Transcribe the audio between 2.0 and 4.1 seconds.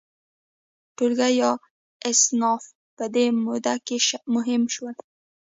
اصناف په دې موده کې